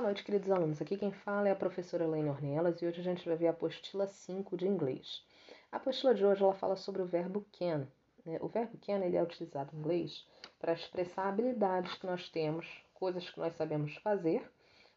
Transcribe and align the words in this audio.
Boa 0.00 0.08
noite, 0.08 0.24
queridos 0.24 0.50
alunos. 0.50 0.80
Aqui 0.80 0.96
quem 0.96 1.12
fala 1.12 1.48
é 1.48 1.52
a 1.52 1.54
professora 1.54 2.04
Elaine 2.04 2.30
Ornelas 2.30 2.80
e 2.80 2.86
hoje 2.86 3.02
a 3.02 3.04
gente 3.04 3.28
vai 3.28 3.36
ver 3.36 3.48
a 3.48 3.50
apostila 3.50 4.06
5 4.06 4.56
de 4.56 4.66
inglês. 4.66 5.22
A 5.70 5.76
apostila 5.76 6.14
de 6.14 6.24
hoje 6.24 6.42
ela 6.42 6.54
fala 6.54 6.74
sobre 6.74 7.02
o 7.02 7.04
verbo 7.04 7.44
can. 7.52 7.86
Né? 8.24 8.38
O 8.40 8.48
verbo 8.48 8.78
can 8.78 9.04
ele 9.04 9.18
é 9.18 9.22
utilizado 9.22 9.76
em 9.76 9.78
inglês 9.78 10.26
para 10.58 10.72
expressar 10.72 11.28
habilidades 11.28 11.92
que 11.96 12.06
nós 12.06 12.30
temos, 12.30 12.66
coisas 12.94 13.28
que 13.28 13.38
nós 13.38 13.54
sabemos 13.56 13.94
fazer, 13.96 14.50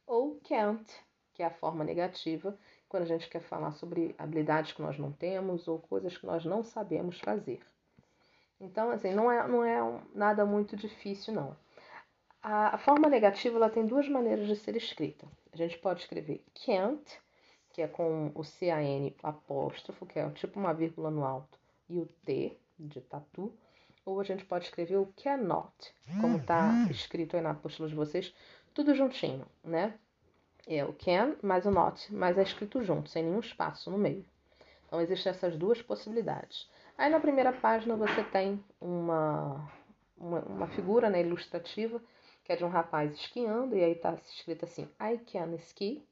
ou 0.08 0.40
can't, 0.42 0.90
que 1.34 1.44
é 1.44 1.48
a 1.48 1.54
forma 1.54 1.84
negativa, 1.84 2.58
quando 2.88 3.04
a 3.04 3.08
gente 3.08 3.30
quer 3.30 3.42
falar 3.42 3.74
sobre 3.74 4.16
habilidades 4.18 4.72
que 4.72 4.82
nós 4.82 4.98
não 4.98 5.12
temos 5.12 5.68
ou 5.68 5.80
coisas 5.80 6.18
que 6.18 6.26
nós 6.26 6.46
não 6.46 6.64
sabemos 6.64 7.20
fazer. 7.20 7.60
Então, 8.58 8.90
assim, 8.90 9.14
não 9.14 9.30
é, 9.30 9.46
não 9.50 9.66
é 9.66 10.02
nada 10.16 10.46
muito 10.46 10.78
difícil, 10.78 11.34
não. 11.34 11.54
A, 12.44 12.76
a 12.76 12.78
forma 12.78 13.08
negativa 13.08 13.56
ela 13.56 13.70
tem 13.70 13.86
duas 13.86 14.08
maneiras 14.10 14.46
de 14.46 14.58
ser 14.58 14.76
escrita. 14.76 15.26
A 15.54 15.56
gente 15.58 15.78
pode 15.78 16.02
escrever 16.02 16.44
can't, 16.54 17.02
que 17.72 17.82
é 17.82 17.88
com 17.88 18.32
o 18.36 18.44
C-A-N 18.44 19.16
apóstrofo, 19.24 20.06
que 20.06 20.20
é 20.20 20.30
tipo 20.32 20.60
uma 20.60 20.74
vírgula 20.74 21.10
no 21.10 21.24
alto, 21.24 21.58
e 21.90 21.98
o 22.00 22.06
T, 22.26 22.58
de 22.78 23.00
tatu. 23.00 23.54
Ou 24.06 24.20
a 24.20 24.24
gente 24.26 24.44
pode 24.44 24.66
escrever 24.66 24.98
o 24.98 25.08
cannot, 25.16 25.74
como 26.20 26.38
está 26.38 26.86
escrito 26.92 27.38
aí 27.38 27.42
na 27.42 27.52
apostila 27.52 27.88
de 27.88 27.96
vocês, 27.96 28.36
tudo 28.74 28.94
juntinho, 28.94 29.46
né? 29.64 29.94
É 30.68 30.84
o 30.84 30.94
can 30.94 31.36
mais 31.42 31.66
o 31.66 31.72
not, 31.72 32.14
mas 32.14 32.38
é 32.38 32.44
escrito 32.44 32.84
junto, 32.84 33.10
sem 33.10 33.24
nenhum 33.24 33.40
espaço 33.40 33.90
no 33.90 33.98
meio. 33.98 34.26
Então, 34.86 35.00
existem 35.00 35.30
essas 35.30 35.56
duas 35.56 35.82
possibilidades. 35.82 36.70
Aí, 36.98 37.10
na 37.10 37.20
primeira 37.20 37.54
página, 37.54 37.96
você 37.96 38.24
tem 38.24 38.64
uma, 38.80 39.72
uma, 40.18 40.40
uma 40.42 40.68
figura 40.68 41.10
né, 41.10 41.22
ilustrativa 41.22 42.02
que 42.44 42.52
é 42.52 42.56
de 42.56 42.64
um 42.64 42.70
rapaz 42.70 43.14
esquiando, 43.14 43.76
e 43.76 43.84
aí 43.84 43.96
tá 43.96 44.14
escrito 44.14 44.66
assim, 44.66 44.84
I 45.00 45.18
can 45.20 45.56
ski. 45.56 46.06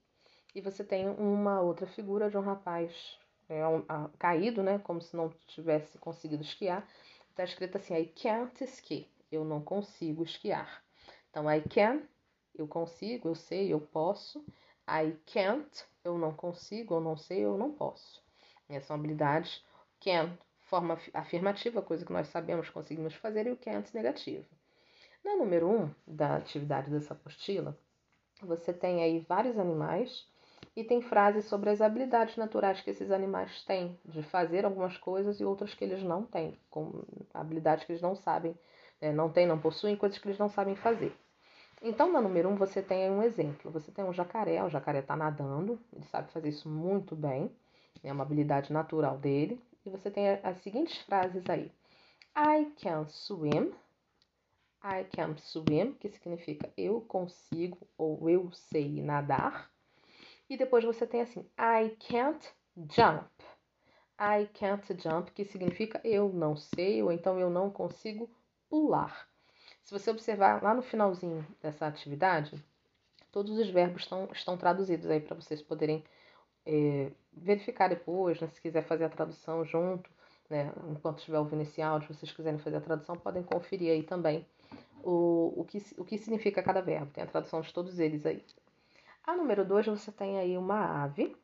E 0.56 0.62
você 0.62 0.84
tem 0.84 1.08
uma 1.10 1.62
outra 1.62 1.88
figura 1.88 2.30
de 2.30 2.38
um 2.38 2.42
rapaz 2.42 3.18
é, 3.50 3.68
um, 3.68 3.84
a, 3.88 4.10
caído, 4.18 4.64
né, 4.64 4.80
como 4.80 5.02
se 5.02 5.16
não 5.16 5.30
tivesse 5.48 5.98
conseguido 5.98 6.44
esquiar. 6.44 6.88
Tá 7.36 7.44
escrito 7.44 7.78
assim, 7.78 7.96
I 7.96 8.06
can't 8.08 8.64
ski, 8.64 9.10
eu 9.32 9.44
não 9.44 9.62
consigo 9.62 10.24
esquiar. 10.24 10.84
Então, 11.30 11.52
I 11.52 11.62
can, 11.62 12.02
eu 12.56 12.68
consigo, 12.68 13.30
eu 13.30 13.36
sei, 13.36 13.72
eu 13.74 13.80
posso. 13.80 14.46
I 14.88 15.18
can't, 15.26 15.86
eu 16.04 16.18
não 16.18 16.34
consigo, 16.34 16.96
eu 16.96 17.02
não 17.02 17.16
sei, 17.18 17.46
eu 17.46 17.58
não 17.58 17.72
posso. 17.72 18.22
Essas 18.70 18.88
são 18.88 18.96
habilidades 18.96 19.64
can, 20.00 20.38
forma 20.62 20.98
afirmativa, 21.14 21.82
coisa 21.82 22.06
que 22.06 22.14
nós 22.14 22.28
sabemos, 22.30 22.70
conseguimos 22.70 23.14
fazer, 23.16 23.48
e 23.48 23.52
o 23.52 23.58
can't 23.58 23.94
negativo. 23.94 24.46
Na 25.24 25.36
número 25.36 25.68
1 25.68 25.84
um 25.84 25.90
da 26.08 26.36
atividade 26.36 26.90
dessa 26.90 27.14
apostila, 27.14 27.78
você 28.42 28.74
tem 28.74 29.04
aí 29.04 29.20
vários 29.20 29.58
animais 29.58 30.28
e 30.76 30.84
tem 30.84 31.02
frases 31.02 31.46
sobre 31.46 31.70
as 31.70 31.82
habilidades 31.82 32.38
naturais 32.38 32.82
que 32.82 32.90
esses 32.90 33.12
animais 33.12 33.64
têm 33.64 33.98
de 34.06 34.24
fazer 34.24 34.66
algumas 34.66 34.98
coisas 34.98 35.40
e 35.40 35.46
outras 35.46 35.74
que 35.74 35.84
eles 35.84 36.02
não 36.02 36.24
têm, 36.24 36.58
com 36.70 37.04
habilidades 37.34 37.86
que 37.86 37.92
eles 37.92 38.02
não 38.02 38.16
sabem, 38.16 38.56
né, 39.02 39.12
não 39.12 39.30
têm, 39.30 39.46
não 39.46 39.60
possuem, 39.60 39.96
coisas 39.96 40.18
que 40.18 40.28
eles 40.28 40.40
não 40.40 40.50
sabem 40.50 40.76
fazer. 40.76 41.16
Então, 41.84 42.12
na 42.12 42.22
número 42.22 42.48
1, 42.50 42.52
um, 42.52 42.56
você 42.56 42.82
tem 42.82 43.10
um 43.10 43.24
exemplo. 43.24 43.72
Você 43.72 43.92
tem 43.92 44.06
um 44.06 44.14
jacaré, 44.14 44.64
o 44.64 44.70
jacaré 44.70 45.00
está 45.00 45.16
nadando, 45.16 45.80
ele 45.92 46.06
sabe 46.06 46.32
fazer 46.32 46.50
isso 46.50 46.70
muito 46.70 47.16
bem, 47.16 47.52
é 48.04 48.14
uma 48.14 48.24
habilidade 48.24 48.72
natural 48.72 49.18
dele. 49.18 49.60
E 49.84 49.90
você 49.90 50.12
tem 50.12 50.30
as 50.30 50.58
seguintes 50.60 50.98
frases 51.00 51.44
aí: 51.50 51.72
I 52.38 52.72
can 52.80 53.08
swim, 53.08 53.74
I 54.84 55.04
can 55.04 55.36
swim, 55.38 55.94
que 55.94 56.10
significa 56.10 56.72
eu 56.76 57.02
consigo 57.02 57.78
ou 57.98 58.30
eu 58.30 58.52
sei 58.52 59.02
nadar. 59.02 59.72
E 60.50 60.58
depois 60.58 60.84
você 60.84 61.06
tem 61.06 61.22
assim, 61.22 61.42
I 61.58 61.96
can't 62.00 62.48
jump. 62.90 63.30
I 64.20 64.48
can't 64.54 64.86
jump, 65.02 65.32
que 65.32 65.46
significa 65.46 66.02
eu 66.04 66.30
não 66.30 66.56
sei 66.56 67.02
ou 67.02 67.12
então 67.12 67.40
eu 67.40 67.50
não 67.50 67.70
consigo 67.70 68.30
pular. 68.70 69.28
Se 69.84 69.92
você 69.92 70.10
observar 70.12 70.62
lá 70.62 70.74
no 70.74 70.82
finalzinho 70.82 71.46
dessa 71.62 71.88
atividade, 71.88 72.64
todos 73.32 73.58
os 73.58 73.70
verbos 73.70 74.04
estão, 74.04 74.28
estão 74.32 74.58
traduzidos 74.58 75.10
aí 75.10 75.20
para 75.20 75.36
vocês 75.36 75.62
poderem 75.62 76.04
é, 76.66 77.12
verificar 77.34 77.88
depois, 77.88 78.40
né, 78.40 78.48
se 78.48 78.62
quiser 78.62 78.84
fazer 78.84 79.06
a 79.06 79.10
tradução 79.10 79.66
junto, 79.66 80.10
né, 80.52 80.74
enquanto 80.90 81.20
estiver 81.20 81.40
ouvindo 81.40 81.62
esse 81.62 81.82
áudio, 81.82 82.14
vocês 82.14 82.32
quiserem 82.32 82.60
fazer 82.60 82.76
a 82.76 82.82
tradução, 82.82 83.16
podem 83.16 83.42
conferir 83.42 83.94
aí 83.94 84.04
também 84.04 84.46
o, 85.02 85.54
o, 85.56 85.66
que, 85.66 85.78
o 85.98 86.04
que 86.04 86.18
significa 86.18 86.62
cada 86.62 86.82
verbo. 86.82 87.10
Tem 87.12 87.24
a 87.24 87.28
tradução 87.28 87.62
de 87.62 87.74
todos 87.74 88.00
eles 88.00 88.26
aí. 88.26 88.44
A 89.24 89.34
número 89.36 89.64
2, 89.64 89.88
você 89.88 90.12
tem 90.12 90.38
aí 90.38 90.58
uma 90.58 91.04
ave. 91.04 91.36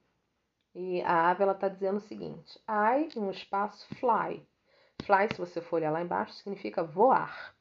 E 0.76 1.02
a 1.04 1.30
ave 1.30 1.44
ela 1.44 1.54
está 1.54 1.70
dizendo 1.70 1.98
o 1.98 2.02
seguinte: 2.02 2.60
I, 2.70 3.18
um 3.18 3.32
espaço, 3.32 3.88
fly. 3.96 4.46
Fly, 5.04 5.30
se 5.32 5.38
você 5.38 5.62
for 5.62 5.78
olhar 5.78 5.92
lá 5.92 6.02
embaixo, 6.02 6.34
significa 6.34 6.84
voar. 6.84 7.56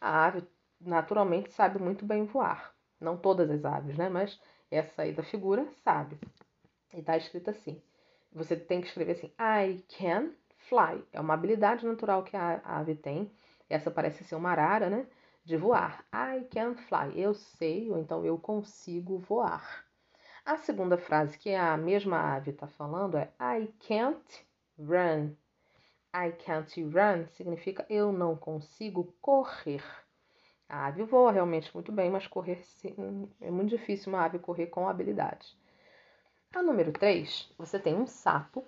A 0.00 0.26
ave 0.26 0.46
naturalmente 0.80 1.52
sabe 1.52 1.80
muito 1.80 2.04
bem 2.04 2.24
voar. 2.24 2.72
Não 3.00 3.16
todas 3.16 3.50
as 3.50 3.64
aves, 3.64 3.96
né? 3.98 4.08
Mas 4.08 4.40
essa 4.70 5.02
aí 5.02 5.12
da 5.12 5.24
figura 5.24 5.66
sabe. 5.82 6.16
E 6.94 7.00
está 7.00 7.16
escrito 7.16 7.50
assim. 7.50 7.82
Você 8.32 8.56
tem 8.56 8.80
que 8.80 8.86
escrever 8.86 9.12
assim: 9.12 9.32
I 9.38 9.84
can 9.98 10.30
fly. 10.68 11.04
É 11.12 11.20
uma 11.20 11.34
habilidade 11.34 11.86
natural 11.86 12.22
que 12.22 12.36
a 12.36 12.60
ave 12.64 12.94
tem. 12.94 13.30
Essa 13.68 13.90
parece 13.90 14.24
ser 14.24 14.34
uma 14.34 14.50
arara, 14.50 14.90
né? 14.90 15.06
de 15.44 15.56
voar. 15.56 16.04
I 16.12 16.44
can 16.44 16.74
fly. 16.74 17.20
Eu 17.20 17.34
sei, 17.34 17.90
ou 17.90 17.98
então 17.98 18.24
eu 18.24 18.38
consigo 18.38 19.18
voar. 19.18 19.84
A 20.44 20.56
segunda 20.56 20.96
frase 20.96 21.38
que 21.38 21.54
a 21.54 21.76
mesma 21.76 22.34
ave 22.34 22.50
está 22.50 22.66
falando 22.66 23.16
é 23.16 23.32
I 23.40 23.72
can't 23.86 24.46
run. 24.78 25.34
I 26.14 26.32
can't 26.32 26.82
run 26.84 27.26
significa 27.28 27.86
eu 27.88 28.12
não 28.12 28.36
consigo 28.36 29.14
correr. 29.20 29.84
A 30.68 30.86
ave 30.86 31.04
voa 31.04 31.32
realmente 31.32 31.72
muito 31.74 31.92
bem, 31.92 32.10
mas 32.10 32.26
correr 32.26 32.62
é 33.40 33.50
muito 33.50 33.70
difícil 33.70 34.12
uma 34.12 34.24
ave 34.24 34.38
correr 34.38 34.66
com 34.66 34.88
habilidade. 34.88 35.56
A 36.54 36.62
número 36.62 36.92
3, 36.92 37.52
você 37.58 37.78
tem 37.78 37.94
um 37.94 38.06
sapo 38.06 38.64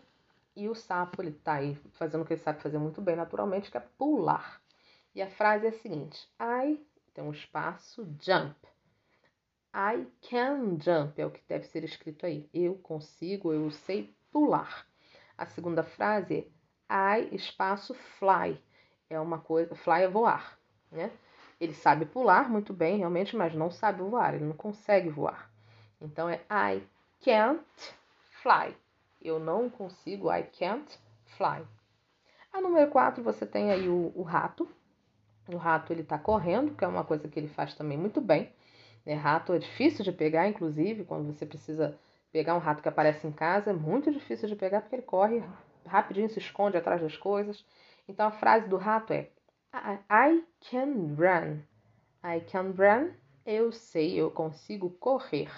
e 0.56 0.68
o 0.68 0.74
sapo 0.74 1.20
ele 1.22 1.30
está 1.30 1.54
aí 1.54 1.74
fazendo 1.92 2.22
o 2.22 2.24
que 2.24 2.32
ele 2.34 2.40
sabe 2.40 2.62
fazer 2.62 2.78
muito 2.78 3.00
bem 3.00 3.16
naturalmente, 3.16 3.70
que 3.70 3.76
é 3.76 3.80
pular. 3.80 4.60
E 5.14 5.22
a 5.22 5.30
frase 5.30 5.66
é 5.66 5.68
a 5.70 5.72
seguinte: 5.72 6.28
I 6.40 6.84
tem 7.12 7.24
um 7.24 7.32
espaço 7.32 8.06
jump. 8.20 8.56
I 9.74 10.06
can 10.28 10.78
jump 10.80 11.20
é 11.20 11.26
o 11.26 11.30
que 11.30 11.42
deve 11.48 11.66
ser 11.66 11.84
escrito 11.84 12.26
aí. 12.26 12.48
Eu 12.52 12.76
consigo, 12.76 13.52
eu 13.52 13.70
sei 13.70 14.14
pular. 14.30 14.86
A 15.36 15.46
segunda 15.46 15.82
frase 15.82 16.52
é 16.88 17.20
I 17.20 17.34
espaço 17.34 17.94
fly. 17.94 18.60
É 19.10 19.18
uma 19.18 19.38
coisa, 19.38 19.74
fly 19.74 20.02
é 20.02 20.08
voar, 20.08 20.58
né? 20.90 21.10
Ele 21.60 21.74
sabe 21.74 22.04
pular 22.04 22.48
muito 22.48 22.72
bem, 22.72 22.98
realmente, 22.98 23.36
mas 23.36 23.54
não 23.54 23.70
sabe 23.70 24.02
voar, 24.02 24.34
ele 24.34 24.44
não 24.44 24.56
consegue 24.56 25.08
voar. 25.08 25.50
Então 26.00 26.28
é 26.28 26.40
I 26.50 26.82
can't 27.20 27.64
fly. 28.42 28.76
Eu 29.24 29.40
não 29.40 29.70
consigo, 29.70 30.30
I 30.30 30.42
can't 30.42 31.00
fly. 31.24 31.66
A 32.52 32.60
número 32.60 32.90
4, 32.90 33.22
você 33.22 33.46
tem 33.46 33.72
aí 33.72 33.88
o, 33.88 34.12
o 34.14 34.22
rato, 34.22 34.68
o 35.48 35.56
rato 35.56 35.92
ele 35.92 36.02
está 36.02 36.18
correndo, 36.18 36.74
que 36.74 36.84
é 36.84 36.88
uma 36.88 37.02
coisa 37.02 37.26
que 37.26 37.40
ele 37.40 37.48
faz 37.48 37.74
também 37.74 37.96
muito 37.96 38.20
bem. 38.20 38.52
Né? 39.04 39.14
Rato 39.14 39.54
é 39.54 39.58
difícil 39.58 40.04
de 40.04 40.12
pegar, 40.12 40.46
inclusive, 40.46 41.04
quando 41.04 41.26
você 41.26 41.46
precisa 41.46 41.98
pegar 42.30 42.54
um 42.54 42.58
rato 42.58 42.82
que 42.82 42.88
aparece 42.88 43.26
em 43.26 43.32
casa, 43.32 43.70
é 43.70 43.72
muito 43.72 44.12
difícil 44.12 44.48
de 44.48 44.56
pegar 44.56 44.82
porque 44.82 44.96
ele 44.96 45.02
corre 45.02 45.42
rapidinho, 45.86 46.28
se 46.28 46.38
esconde 46.38 46.76
atrás 46.76 47.00
das 47.00 47.16
coisas. 47.16 47.64
Então 48.06 48.26
a 48.26 48.32
frase 48.32 48.68
do 48.68 48.76
rato 48.76 49.12
é 49.12 49.30
I 49.74 50.44
can 50.70 51.14
run. 51.16 51.60
I 52.22 52.40
can 52.40 52.74
run. 52.76 53.12
Eu 53.46 53.72
sei, 53.72 54.14
eu 54.20 54.30
consigo 54.30 54.90
correr. 54.90 55.50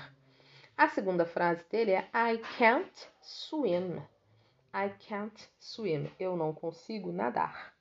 A 0.78 0.88
segunda 0.88 1.24
frase 1.24 1.64
dele 1.70 1.92
é 1.92 2.06
I 2.12 2.36
can't 2.58 3.08
swim. 3.22 3.96
I 4.74 4.90
can't 5.08 5.48
swim. 5.58 6.12
Eu 6.20 6.36
não 6.36 6.52
consigo 6.52 7.10
nadar. 7.10 7.74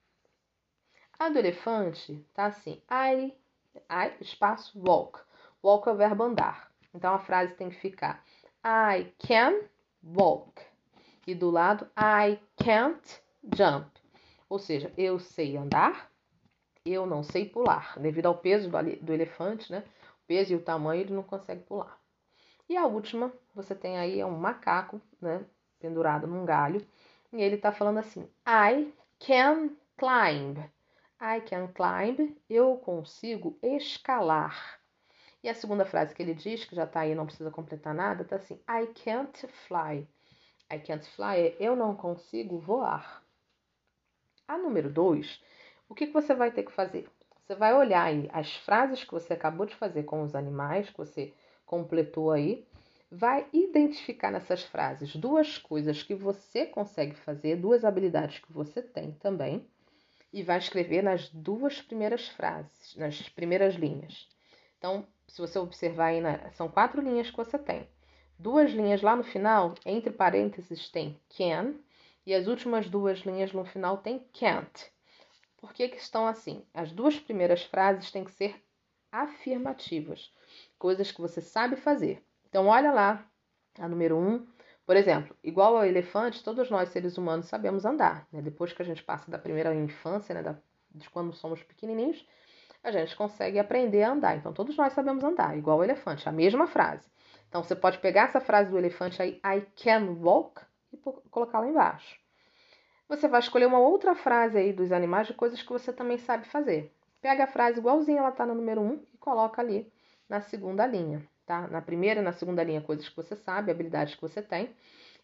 A 1.19 1.27
do 1.27 1.37
elefante 1.37 2.25
tá 2.33 2.45
assim: 2.45 2.81
I, 2.89 3.33
I, 3.75 4.13
espaço, 4.21 4.79
walk. 4.79 5.19
Walk 5.61 5.89
é 5.89 5.91
o 5.91 5.97
verbo 5.97 6.23
andar. 6.23 6.71
Então 6.93 7.13
a 7.13 7.19
frase 7.19 7.53
tem 7.55 7.69
que 7.69 7.75
ficar 7.75 8.23
I 8.63 9.13
can 9.19 9.67
walk. 10.01 10.61
E 11.27 11.35
do 11.35 11.51
lado 11.51 11.85
I 11.97 12.39
can't 12.55 13.21
jump. 13.53 13.91
Ou 14.47 14.57
seja, 14.57 14.93
eu 14.97 15.19
sei 15.19 15.57
andar, 15.57 16.09
eu 16.85 17.05
não 17.05 17.23
sei 17.23 17.49
pular. 17.49 17.99
Devido 17.99 18.27
ao 18.27 18.37
peso 18.37 18.69
do, 19.01 19.11
elefante, 19.11 19.69
né? 19.69 19.83
O 20.23 20.27
peso 20.27 20.53
e 20.53 20.55
o 20.55 20.61
tamanho, 20.61 21.01
ele 21.01 21.13
não 21.13 21.23
consegue 21.23 21.61
pular. 21.63 21.99
E 22.67 22.75
a 22.75 22.85
última, 22.85 23.31
você 23.53 23.75
tem 23.75 23.97
aí 23.97 24.19
é 24.19 24.25
um 24.25 24.37
macaco, 24.37 24.99
né? 25.21 25.45
Pendurado 25.79 26.25
num 26.25 26.45
galho. 26.45 26.85
E 27.31 27.41
ele 27.41 27.57
tá 27.57 27.71
falando 27.71 27.99
assim: 27.99 28.27
I 28.47 28.93
can 29.19 29.69
climb. 29.97 30.59
I 31.21 31.41
can 31.41 31.67
climb, 31.67 32.35
eu 32.49 32.77
consigo 32.77 33.57
escalar. 33.61 34.79
E 35.43 35.49
a 35.49 35.53
segunda 35.53 35.85
frase 35.85 36.15
que 36.15 36.23
ele 36.23 36.33
diz, 36.33 36.65
que 36.65 36.75
já 36.75 36.85
está 36.85 37.01
aí, 37.01 37.13
não 37.13 37.25
precisa 37.25 37.51
completar 37.51 37.93
nada, 37.93 38.23
está 38.23 38.37
assim: 38.37 38.55
I 38.69 38.87
can't 38.87 39.47
fly. 39.67 40.07
I 40.71 40.79
can't 40.79 41.07
fly 41.11 41.39
é 41.39 41.55
eu 41.59 41.75
não 41.75 41.95
consigo 41.95 42.57
voar. 42.57 43.23
A 44.47 44.57
número 44.57 44.89
2, 44.89 45.41
o 45.87 45.93
que, 45.93 46.07
que 46.07 46.13
você 46.13 46.33
vai 46.33 46.51
ter 46.51 46.63
que 46.63 46.71
fazer? 46.71 47.07
Você 47.39 47.53
vai 47.55 47.75
olhar 47.75 48.03
aí 48.03 48.27
as 48.33 48.55
frases 48.57 49.03
que 49.03 49.11
você 49.11 49.33
acabou 49.33 49.67
de 49.67 49.75
fazer 49.75 50.03
com 50.03 50.23
os 50.23 50.33
animais, 50.33 50.89
que 50.89 50.97
você 50.97 51.31
completou 51.75 52.31
aí, 52.31 52.65
vai 53.11 53.47
identificar 53.51 54.31
nessas 54.31 54.63
frases 54.63 55.15
duas 55.15 55.57
coisas 55.57 56.01
que 56.01 56.15
você 56.15 56.65
consegue 56.65 57.15
fazer, 57.15 57.57
duas 57.57 57.83
habilidades 57.83 58.39
que 58.39 58.51
você 58.51 58.81
tem 58.81 59.11
também, 59.11 59.67
e 60.31 60.41
vai 60.41 60.57
escrever 60.57 61.01
nas 61.01 61.29
duas 61.29 61.81
primeiras 61.81 62.27
frases, 62.29 62.95
nas 62.95 63.27
primeiras 63.29 63.75
linhas. 63.75 64.27
Então, 64.77 65.05
se 65.27 65.41
você 65.41 65.59
observar 65.59 66.07
aí, 66.07 66.21
são 66.53 66.69
quatro 66.69 67.01
linhas 67.01 67.29
que 67.29 67.37
você 67.37 67.57
tem. 67.57 67.87
Duas 68.37 68.71
linhas 68.71 69.01
lá 69.01 69.15
no 69.15 69.23
final, 69.23 69.75
entre 69.85 70.11
parênteses, 70.11 70.89
tem 70.89 71.19
can, 71.37 71.73
e 72.25 72.33
as 72.33 72.47
últimas 72.47 72.89
duas 72.89 73.19
linhas 73.19 73.53
no 73.53 73.65
final 73.65 73.97
tem 73.97 74.19
can't. 74.33 74.91
Por 75.57 75.73
que, 75.73 75.87
que 75.89 75.97
estão 75.97 76.27
assim? 76.27 76.65
As 76.73 76.91
duas 76.91 77.17
primeiras 77.19 77.63
frases 77.63 78.11
têm 78.11 78.23
que 78.23 78.31
ser 78.31 78.61
afirmativas, 79.11 80.33
coisas 80.77 81.11
que 81.11 81.21
você 81.21 81.41
sabe 81.41 81.75
fazer. 81.75 82.23
Então, 82.49 82.67
olha 82.67 82.91
lá, 82.91 83.25
a 83.79 83.87
número 83.87 84.17
um, 84.17 84.45
por 84.85 84.95
exemplo, 84.95 85.35
igual 85.43 85.77
ao 85.77 85.85
elefante, 85.85 86.43
todos 86.43 86.69
nós 86.69 86.89
seres 86.89 87.17
humanos 87.17 87.47
sabemos 87.47 87.85
andar. 87.85 88.27
Né? 88.31 88.41
Depois 88.41 88.71
que 88.71 88.81
a 88.81 88.85
gente 88.85 89.03
passa 89.03 89.29
da 89.31 89.37
primeira 89.39 89.73
infância, 89.73 90.33
né, 90.35 90.43
da, 90.43 90.55
de 90.93 91.09
quando 91.09 91.33
somos 91.33 91.61
pequenininhos, 91.63 92.25
a 92.83 92.91
gente 92.91 93.15
consegue 93.15 93.57
aprender 93.57 94.03
a 94.03 94.11
andar. 94.11 94.37
Então, 94.37 94.53
todos 94.53 94.77
nós 94.77 94.93
sabemos 94.93 95.23
andar, 95.23 95.57
igual 95.57 95.77
ao 95.77 95.83
elefante, 95.83 96.29
a 96.29 96.31
mesma 96.31 96.67
frase. 96.67 97.09
Então, 97.49 97.63
você 97.63 97.75
pode 97.75 97.97
pegar 97.97 98.23
essa 98.23 98.39
frase 98.39 98.69
do 98.69 98.77
elefante 98.77 99.21
aí, 99.21 99.41
I 99.43 99.61
can 99.75 100.17
walk, 100.21 100.61
e 100.93 101.29
colocar 101.29 101.59
lá 101.59 101.67
embaixo. 101.67 102.19
Você 103.07 103.27
vai 103.27 103.39
escolher 103.39 103.65
uma 103.65 103.79
outra 103.79 104.15
frase 104.15 104.57
aí 104.57 104.73
dos 104.73 104.91
animais 104.91 105.27
de 105.27 105.33
coisas 105.33 105.61
que 105.61 105.69
você 105.69 105.93
também 105.93 106.17
sabe 106.17 106.47
fazer. 106.47 106.91
Pega 107.21 107.43
a 107.43 107.47
frase 107.47 107.79
igualzinha 107.79 108.19
ela 108.19 108.29
está 108.29 108.45
no 108.45 108.55
número 108.55 108.81
1 108.81 109.05
e 109.13 109.17
coloca 109.17 109.61
ali 109.61 109.91
na 110.29 110.41
segunda 110.41 110.85
linha, 110.85 111.27
tá? 111.45 111.67
Na 111.67 111.81
primeira 111.81 112.21
e 112.21 112.23
na 112.23 112.33
segunda 112.33 112.63
linha, 112.63 112.81
coisas 112.81 113.07
que 113.07 113.15
você 113.15 113.35
sabe, 113.35 113.71
habilidades 113.71 114.15
que 114.15 114.21
você 114.21 114.41
tem. 114.41 114.75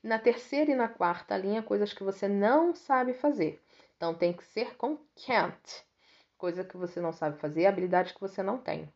Na 0.04 0.18
terceira 0.18 0.72
e 0.72 0.76
na 0.76 0.88
quarta 0.88 1.38
linha, 1.38 1.62
coisas 1.62 1.94
que 1.94 2.04
você 2.04 2.28
não 2.28 2.74
sabe 2.74 3.14
fazer. 3.14 3.62
Então 3.98 4.14
tem 4.14 4.34
que 4.34 4.44
ser 4.44 4.76
com 4.76 4.98
can't, 5.16 5.86
coisa 6.38 6.64
que 6.64 6.76
você 6.76 7.00
não 7.00 7.14
sabe 7.14 7.38
fazer, 7.38 7.68
habilidades 7.68 8.12
que 8.12 8.20
você 8.20 8.42
não 8.42 8.58
tem. 8.58 8.92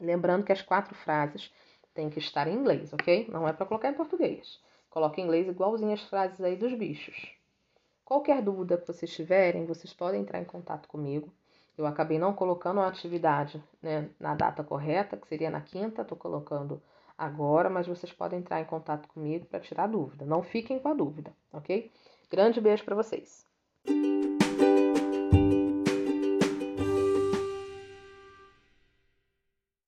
Lembrando 0.00 0.44
que 0.44 0.52
as 0.52 0.62
quatro 0.62 0.94
frases 0.94 1.52
têm 1.92 2.08
que 2.08 2.18
estar 2.18 2.48
em 2.48 2.54
inglês, 2.54 2.92
ok? 2.92 3.26
Não 3.28 3.46
é 3.46 3.52
para 3.52 3.66
colocar 3.66 3.90
em 3.90 3.94
português. 3.94 4.60
Coloca 4.88 5.20
em 5.20 5.24
inglês 5.24 5.48
igualzinho 5.48 5.92
as 5.92 6.02
frases 6.02 6.40
aí 6.40 6.56
dos 6.56 6.72
bichos. 6.72 7.34
Qualquer 8.04 8.40
dúvida 8.40 8.78
que 8.78 8.86
vocês 8.86 9.12
tiverem, 9.12 9.66
vocês 9.66 9.92
podem 9.92 10.22
entrar 10.22 10.40
em 10.40 10.44
contato 10.44 10.88
comigo. 10.88 11.30
Eu 11.78 11.86
acabei 11.86 12.18
não 12.18 12.34
colocando 12.34 12.80
a 12.80 12.88
atividade 12.88 13.62
né, 13.80 14.10
na 14.18 14.34
data 14.34 14.64
correta, 14.64 15.16
que 15.16 15.28
seria 15.28 15.48
na 15.48 15.60
quinta, 15.60 16.02
estou 16.02 16.18
colocando 16.18 16.82
agora, 17.16 17.70
mas 17.70 17.86
vocês 17.86 18.12
podem 18.12 18.40
entrar 18.40 18.60
em 18.60 18.64
contato 18.64 19.08
comigo 19.08 19.46
para 19.46 19.60
tirar 19.60 19.86
dúvida. 19.86 20.26
Não 20.26 20.42
fiquem 20.42 20.80
com 20.80 20.88
a 20.88 20.94
dúvida, 20.94 21.32
ok? 21.52 21.90
Grande 22.28 22.60
beijo 22.60 22.84
para 22.84 22.96
vocês! 22.96 23.46